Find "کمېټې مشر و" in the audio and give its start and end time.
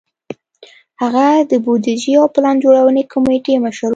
3.13-3.89